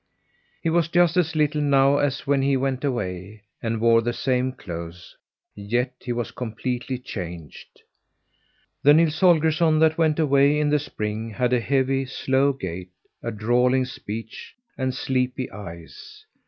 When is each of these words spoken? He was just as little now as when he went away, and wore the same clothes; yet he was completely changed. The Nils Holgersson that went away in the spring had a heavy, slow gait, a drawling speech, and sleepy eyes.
He 0.63 0.69
was 0.71 0.87
just 0.87 1.15
as 1.15 1.35
little 1.35 1.61
now 1.61 1.97
as 1.99 2.25
when 2.25 2.41
he 2.41 2.57
went 2.57 2.83
away, 2.83 3.43
and 3.61 3.79
wore 3.79 4.01
the 4.01 4.13
same 4.13 4.51
clothes; 4.51 5.15
yet 5.53 5.93
he 5.99 6.11
was 6.11 6.31
completely 6.31 6.97
changed. 6.97 7.83
The 8.81 8.95
Nils 8.95 9.19
Holgersson 9.19 9.77
that 9.79 9.99
went 9.99 10.17
away 10.17 10.59
in 10.59 10.71
the 10.71 10.79
spring 10.79 11.29
had 11.29 11.53
a 11.53 11.59
heavy, 11.59 12.05
slow 12.07 12.51
gait, 12.51 12.89
a 13.21 13.29
drawling 13.29 13.85
speech, 13.85 14.55
and 14.75 14.95
sleepy 14.95 15.51
eyes. 15.51 16.25